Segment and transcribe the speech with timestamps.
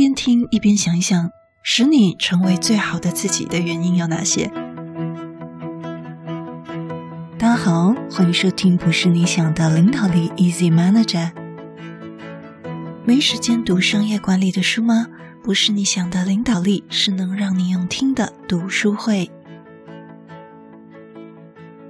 [0.00, 1.30] 边听一边想一想，
[1.62, 4.50] 使你成为最好的自己的原因有哪些？
[7.38, 11.32] 大家好，欢迎收听不是你想的领导力 Easy Manager。
[13.04, 15.06] 没时间读商业管理的书吗？
[15.42, 19.30] 不是你想的领导力，是能让你用听的读书会。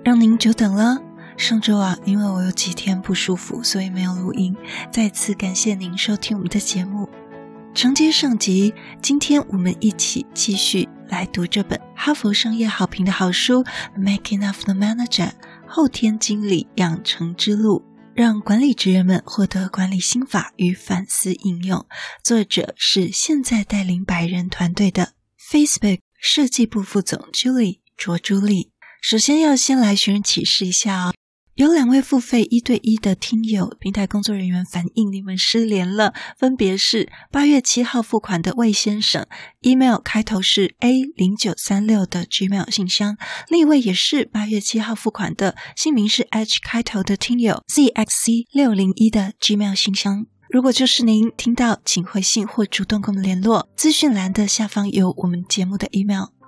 [0.02, 0.98] 让您久等了。
[1.36, 4.56] 上周啊，因为我有几天不舒服，所以没有录音。
[4.90, 7.08] 再次感谢您收听我们的节目。
[7.72, 13.62] 承接上集，今天我们一起继续来读这本哈佛商业好评的好书
[13.96, 15.28] 《Making of the Manager》
[15.66, 17.84] 后天经理养成之路。
[18.12, 21.86] 让管理职员们获得管理心法与反思应用。
[22.22, 25.12] 作者是现在带领百人团队的
[25.50, 28.72] Facebook 设计部副总 Julie 卓朱莉。
[29.00, 31.14] 首先要先来寻人启事一下哦。
[31.60, 39.26] 有两位付费一对一的听友，平台工作人员反映你们失联了，分别是八月七号付款的魏先生
[39.60, 43.16] ，email 开头是 A 零九三六的 Gmail 信箱；
[43.50, 50.24] 另一位也是八月七号付款的，姓名是 H 开头的听友，ZXC 六零一的 Gmail 信箱。
[50.48, 53.68] 如果就是您听到，请回信或主动跟我们联络。
[53.76, 56.39] 资讯栏的下方有我们节目的 email。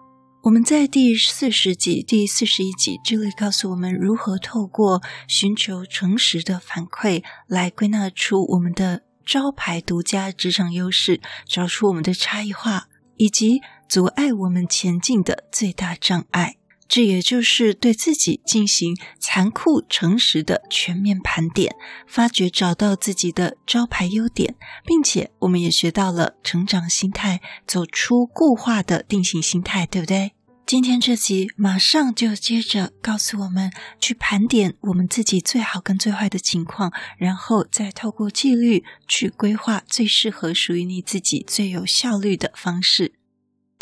[0.42, 16.56] 我们在第四十集、第四十一集这里告诉我们如何透过寻求诚实的反馈，来归纳出我们的招牌独家职场优势，找出我们的差异化，以及阻碍我们前进的最大障碍。
[16.94, 21.74] 这也就是对自己进行残酷、诚实的全面盘点，
[22.06, 30.32] 发掘找到自己的招牌优点，并且我们也学到了成长心态，走出固化的定型心态，对不对？
[30.66, 43.14] 今天这集马上就接着告诉我们去盘点我们自己最好跟最坏的情况，然后再透过纪律去规划最适合属于你自己最有效率的方式。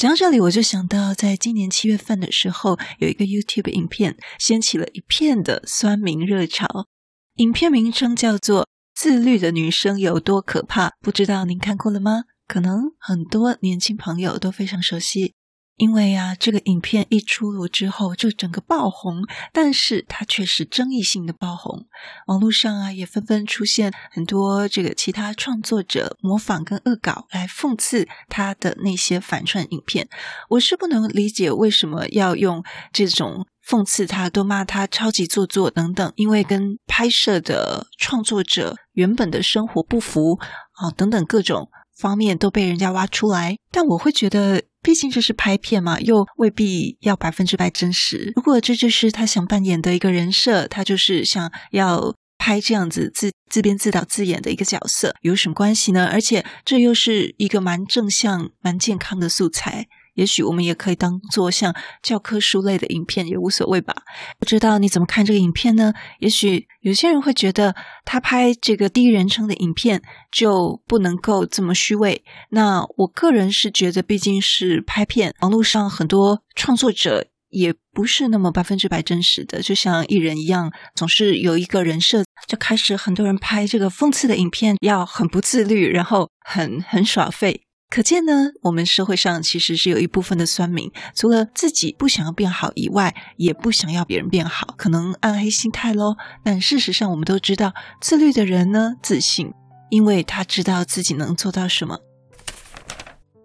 [0.00, 6.86] 讲到这里，我就想到，在今年七月份的时候，有一个 YouTube 影片掀起了一片的酸民热潮。
[7.34, 8.62] 影片名称叫做
[8.94, 12.24] 《自律的女生有多可怕》，不知道您看过了吗？
[12.48, 15.34] 可能很多年轻朋友都非常熟悉。
[15.80, 21.86] 因为啊，这个影片一出炉之后就整个爆红，但是它却是争议性的爆红。
[22.26, 30.06] 网络上啊也纷纷出现很多这个其他创作者模仿跟恶搞来讽刺他的那些反串影片。
[30.50, 32.62] 我是不能理解为什么要用
[32.92, 40.38] 这种讽刺他，都骂他超级做作等等，因为跟拍摄的创作者原本的生活不符
[40.72, 43.56] 啊等等各种方面都被人家挖出来。
[43.72, 44.62] 但我会觉得。
[44.82, 48.32] 毕竟这是拍片嘛，又未必要百分之百真实。
[48.34, 56.06] 如果这就是他想扮演的一个人设，他就是想要拍这样子自自编自导自演的一个角色，有什么关系呢？
[56.06, 59.86] 而且这又是一个蛮正向、蛮健康的素材。
[60.20, 63.94] 也许我们也可以当做像教科书类的影片也无所谓吧。
[64.38, 65.94] 不知道你怎么看这个影片呢？
[66.18, 72.22] 也许有些人会觉得他拍这个第一人称的影片就不能够这么虚伪。
[72.50, 87.62] 那我个人是觉得，毕竟是拍片，网络上很多创作者也不是那么百分之百真实的，就像艺人一样，总是有一个人设，就开始很多人拍这个讽刺的影片，要很不自律，然后很很耍废。
[87.90, 96.14] 可见呢，我们社会上其实是有一部分的酸民，除了自己不想要变好以外，也不想要别人变好，可能暗黑心态喽。
[96.44, 99.52] 但事实上，我们都知道，自律的人呢，自信，
[99.90, 101.96] 因为他知道自己能做到什么；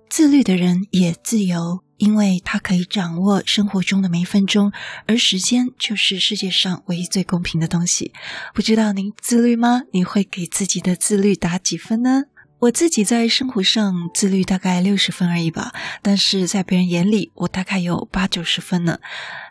[0.07, 4.71] 自律的人也自由，因为他可以掌握生活中的每一分钟，
[5.07, 8.13] 而时间就是世界上唯一最公平的东西。
[8.53, 9.81] 不知道您自律吗？
[9.91, 12.25] 你会给自己的自律打几分呢？
[12.59, 18.99] 我自己在生活上自律大概六十分而已吧，但是在别人眼里，我大概有八九十分呢。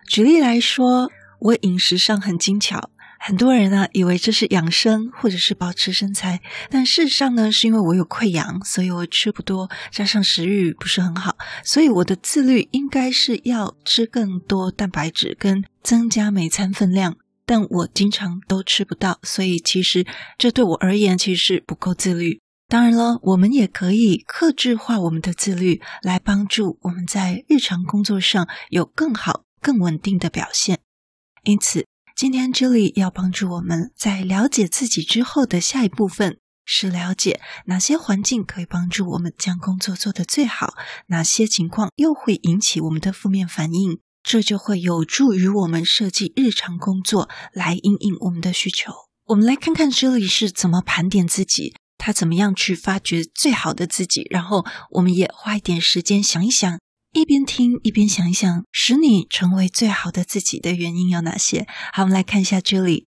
[0.08, 20.06] 举例来说，我饮食上很精巧，很多人呢以为这是养生或者是保持身材，但事实上呢，是因为我有溃疡，所以我吃不多，加上食欲不是很好，所以我的自律应该是要吃更多蛋白质跟增加每餐分量，但我经常都吃不到，所以其实
[20.38, 22.40] 这对我而言其实是不够自律。
[22.74, 30.80] 当然了，我们也可以克制化我们的自律，来帮助我们在日常工作上有更好、更稳定的表现。
[31.44, 31.86] 因此，
[32.16, 40.74] 今天 Julie 要帮助我们在了解自己之后的下一部分，是了解哪些环境可以帮助我们将工作做得最好，
[41.06, 48.92] 哪些情况又会引起我们的负面反应，这就会有助于我们设计日常工作来应应我们的需求。
[49.26, 51.76] 我们来看看 Julie 是怎么盘点自己。
[52.06, 56.78] 他怎么样去发掘最好的自己，然后我们也花一点时间想一想，
[57.14, 61.66] 一边听一边想一想，使你成为最好的自己的原因有哪些？
[61.94, 63.06] 好，我们来看一下这里。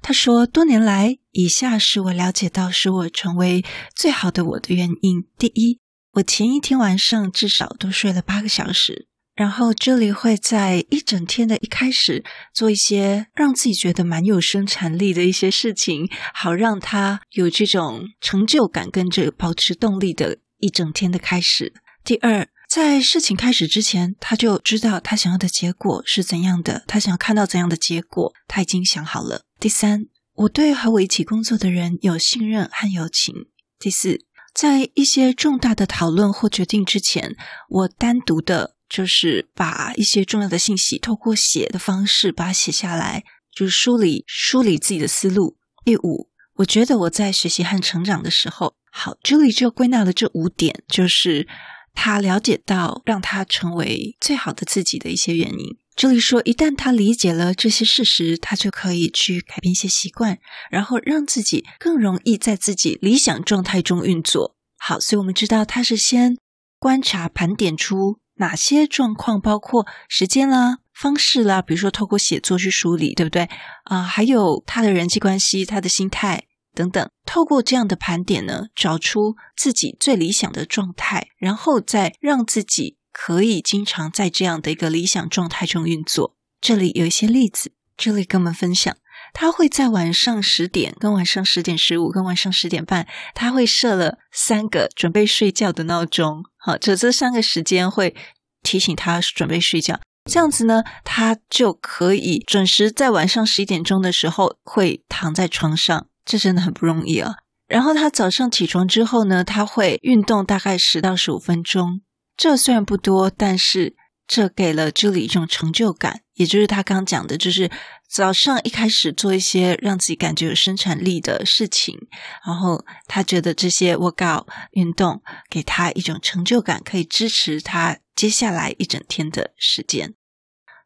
[0.00, 3.62] 他说，多年来，以下是我了解到使我成为
[3.94, 5.26] 最好的我的原因。
[5.36, 5.80] 第一，
[6.12, 9.09] 我前一天晚上至少都睡了八个小时。
[9.40, 12.22] 然后这里会在一整天的一开始
[12.52, 21.72] 做一些让自己觉得蛮有生产力的一些事情，好让他有这种成就感，跟这保持动力的一整天的开始。
[22.04, 29.46] 第二，在事情开始之前，他就知道他想要的结果是怎样的，他想要看到怎样的结果，他已经想好了。
[29.58, 30.04] 第三，
[30.34, 33.34] 我对和我一起工作的人有信任和友情。
[33.78, 34.18] 第四，
[34.54, 37.34] 在一些重大的讨论或决定之前，
[37.70, 38.76] 我单独的。
[38.90, 45.56] 就是把一些重要的信息透过写的方式把它写下来，就是梳理梳理自己的思路。
[45.84, 51.48] 第五，我觉得我在学习和成长的时候，好，这里就归纳了这五点，就是
[51.94, 55.78] 他了解到让他成为最好的自己的一些原因。
[55.96, 60.38] 这里说，一旦他理解了这些事实，他就可以去改变一些习惯，
[60.70, 64.56] 然后让自己更容易在自己理想状态中运作。
[64.78, 66.36] 好，所以我们知道他是先
[66.78, 68.19] 观察盘点出。
[68.40, 73.48] 哪些状况包括时间啦、方式啦，比如说透过写作去梳理，对不对？
[73.84, 76.44] 啊、还有他的人际关系、他的心态
[76.74, 86.34] 等等，透过这样的盘点呢，找出自己最理想的状态，然后再让自己可以经常在这样的一个理想状态中运作。
[86.60, 88.96] 这里有一些例子，这里跟我们分享，
[89.34, 96.44] 他会在晚上十点、跟晚上十点十五、跟晚上十点半，他会设了三个准备睡觉的闹钟。
[96.62, 98.14] 好，这这三个时间会
[98.62, 99.98] 提醒他准备睡觉，
[100.30, 107.36] 这样子呢，他就可以准时在晚上十一点钟的时候会躺在床上，这真的很不容易啊。
[107.66, 112.02] 然后他早上起床之后呢，他会运动大概十到十五分钟，
[112.36, 113.94] 这虽然不多，但是
[114.30, 117.68] 这给了 Julie 一种成就感，也就是他刚讲的，就是。
[118.12, 121.96] 早上一开始做一些让自己感觉有生产力的事情，
[122.44, 130.14] 然后他觉得这些 workout 运动给他一种成就感，可以支持他接下来一整天的时间。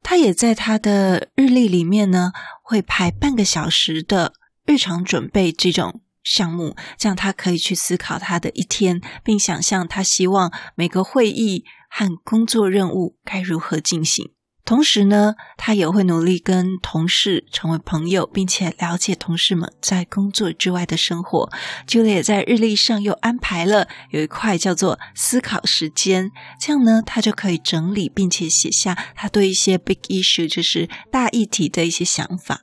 [0.03, 2.33] 他也在他的日历里面呢，
[2.63, 4.35] 会排半个小时的
[4.67, 11.65] 日常准备这种项目，这样他可以去思考他的一天，并想象他希望每个会议
[11.97, 14.33] 和工作任务该如何进行。
[14.65, 21.51] 同时呢，他也会努力跟同事成为朋友，并且了解同事们在工作之外的生活。
[21.87, 32.63] Julia 也在日历上又安排了有一块叫做思考时间，这样呢，他就可以整理并且写下他对一些 big issue，就是大议题的一些想法。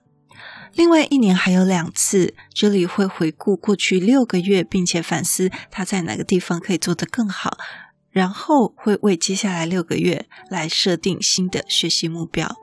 [0.74, 7.58] 另外，一年还有两次，Julia 会回顾过去六个月，并且反思他在哪个地方可以做得更好。
[8.12, 12.56] 然后会为接下来六个月来设定新的学习目标，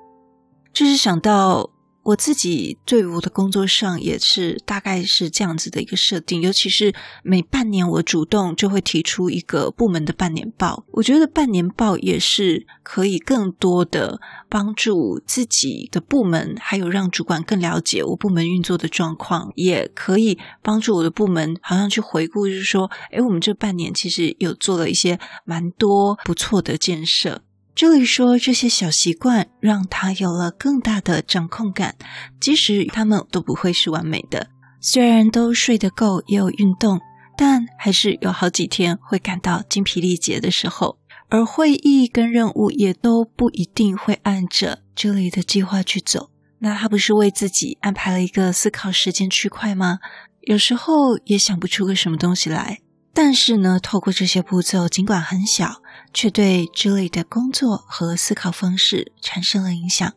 [0.72, 1.70] 就是想到。
[2.08, 10.86] 我自己对我的工作上也是大概是这样子的一个设定，尤其是每半年我主动就会提出一个部门的半年报。
[10.92, 14.18] 我觉得半年报也是可以更多的
[14.48, 27.42] 帮助自己的部门，还有让主管更了解我部门运作的状况，也可以帮助我的部门好像去回顾，就是说，诶，我们这半年其实有做了一些蛮多不错的建设。
[27.78, 31.94] 这里说，这些小习惯让他有了更大的掌控感，
[32.40, 34.48] 即使他们都不会是完美的。
[34.80, 36.98] 虽然都睡得够，也有运动，
[37.36, 40.98] 但还是有好几天会感到精疲力竭的时候。
[41.28, 46.30] 而会议跟任务也都不一定会按着这里的计划去走。
[46.58, 50.00] 那他不是为自己安排了一个思考时间区块吗？
[50.40, 52.80] 有时候也想不出个什么东西来。
[53.14, 55.80] 但是呢，透过这些步骤，尽管很小。
[56.12, 60.12] 却对 Julie 的工作和思考方式产生了影响。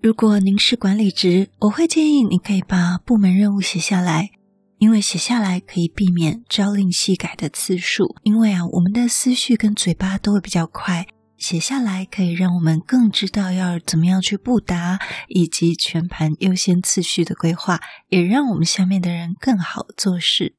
[0.00, 4.30] 如果您是管理职，我会建议你可以把部门任务写下来，
[4.78, 8.14] 因为写下来可以避免朝令夕改的次数。
[8.22, 20.54] 因为啊，我们的思绪跟嘴巴都会比较快，写下来可以让我们更知道要怎么样去布达，以及全盘优先次序的规划，也让我们下面的人更好做事。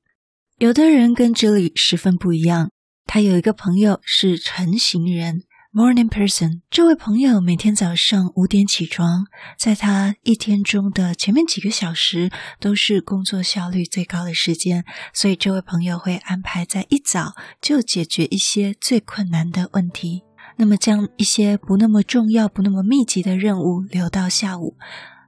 [0.57, 2.69] 有的人跟 Julie 十分不一样。
[3.11, 5.41] 他有一个朋友是晨型人
[5.73, 6.61] ，Morning Person。
[6.69, 9.25] 这位朋友每天早上五点起床，
[9.57, 20.21] 在他一天中的前面几个小时都是工作效率最高的时间，所以这位朋友会安排在一早就解决一些最困难的问题，
[20.57, 24.77] 那么将一些不那么重要、不那么密集的任务留到下午。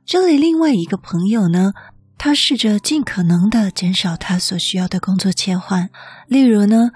[0.05, 1.73] 这里另外一个朋友呢，
[2.19, 5.89] 他试着尽可能的减少他所需要的工作切换。
[6.27, 6.91] 例如呢，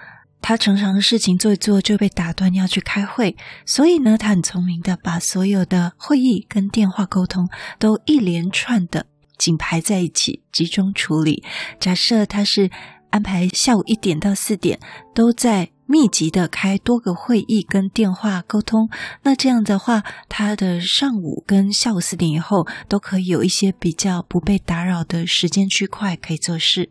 [0.47, 3.35] 他常常的事情做一做就被打断要去开会，
[3.65, 7.49] 所以呢，他很聪明的把所有的会议跟电话沟通
[7.79, 9.07] 都一连串的
[9.39, 11.43] 紧排在一起，集中处理。
[11.79, 12.69] 假设他是
[13.09, 14.79] 安排下午一点到四点
[15.15, 15.71] 都在。
[15.87, 18.89] 密集的开多个会议跟电话沟通，
[19.21, 26.89] 那这样的话，他的上午跟下午四点以后都可以有一些比较不被打扰的时间区块可以做事。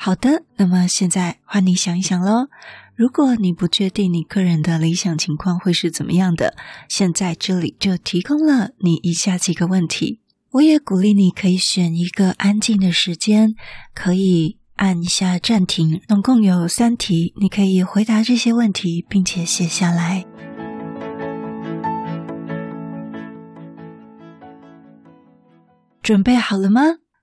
[0.00, 2.48] 好的，那么现在换你想一想喽。
[2.94, 6.54] 如果你不确定你个人的理想情况会是怎么样的，
[6.88, 10.20] 现在这里就提供了你以下几个问题。
[10.52, 13.54] 我也鼓励你可以选一个安静的时间，
[13.92, 14.56] 可以。
[14.76, 20.24] 按一下暂停，总共有三题，你可以回答这些问题，并且写下来。
[26.00, 26.82] 准备好了吗？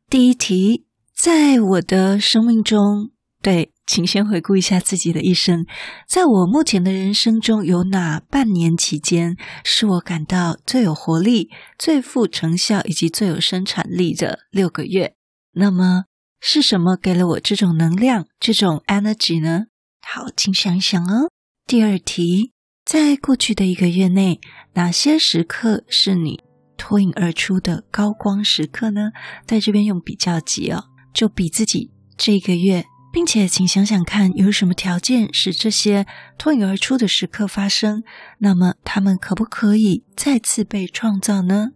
[0.09, 0.83] 第一题，
[1.17, 5.65] 在我的生命中，对，请先回顾一下自己的一生，
[6.07, 15.15] 在我目前的人生中有哪半年期间是我感到最有活力、最富成效以及最有生产力的六个月？
[15.53, 16.03] 那么。
[16.47, 19.63] 是什么给了我这种能量、这种 energy 呢？
[20.01, 21.31] 好，请想一想哦。
[21.65, 22.51] 第二题，
[22.85, 24.39] 在过去的一个月内，
[24.73, 26.43] 哪些时刻是你
[26.77, 29.09] 脱颖而出的高光时刻呢？
[29.47, 30.83] 在这边用比较级哦，
[31.15, 36.05] 就比自己这个月，并且请想想看，有什么条件使这些
[36.37, 38.03] 脱颖而出的时刻发生？
[38.39, 41.69] 那么，他们可不可以再次被创造呢？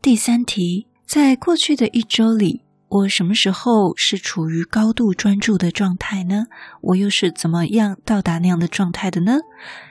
[0.00, 2.62] 第三题，在过去的一周里。
[2.86, 6.44] 我什么时候是处于高度专注的状态呢？
[6.80, 9.38] 我又是怎么样到达那样的状态的呢？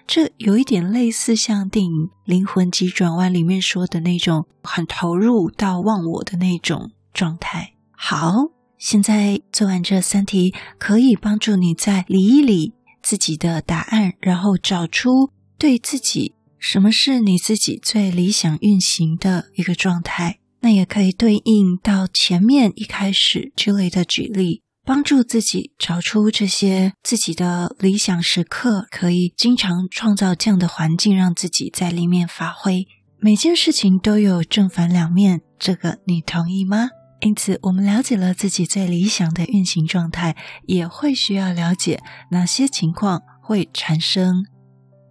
[0.07, 1.91] 这有一点类似像电影
[2.23, 7.73] 《灵魂急转弯》里面说的那种很投入到忘我的那种状态。
[7.91, 8.52] 好，
[8.83, 20.39] 现在做完这三题，可以帮助你再理一理自己的答案，然后找出对自己什么是你自己最理想运行的一个状态。
[20.59, 32.85] 那也可以对应到前面一开始之类的举例，帮助自己找出这些自己的理想时刻，可以经常创造这样的环境，让自己在里面发挥。
[33.17, 36.89] 每件事情都有正反两面，这个你同意吗？
[37.23, 44.45] 因此，我们了解了自己最理想的运行状态，也会需要了解哪些情况会产生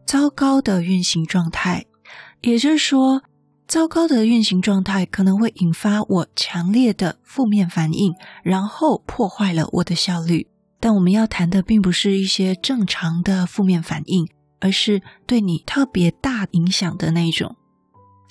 [0.07, 1.87] 糟糕的运行状态，
[2.43, 3.23] 也就是说。
[3.69, 10.47] 糟糕的运行状态可能会引发我强烈的负面反应，然后破坏了我的效率。
[10.79, 14.29] 但我们要谈的并不是一些正常的负面反应，
[14.61, 17.57] 而是对你特别大影响的那种。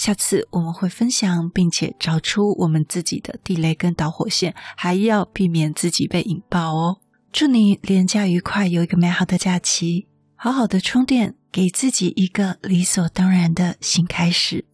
[0.01, 7.01] 下次我们会分享，并且找出我们自己的地雷跟导火线，还要避免自己被引爆哦。
[7.31, 14.65] 祝你连假愉快，有一个美好的假期，好好的充电，给自己一个理所当然的新开始。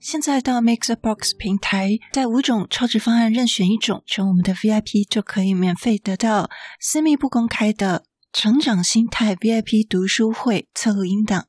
[0.00, 6.48] 现在到 MixerBox 平台，在五种超值方案任选一种，成我们的 VIP 就可以免费得到
[6.80, 11.48] 私密不公开的成长心态 VIP 读书会测录音档。